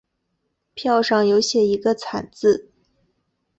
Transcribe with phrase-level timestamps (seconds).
[0.73, 2.71] 票上有写一个惨字